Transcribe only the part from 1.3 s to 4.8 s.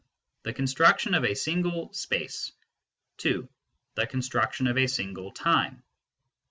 single space; 2. the construction of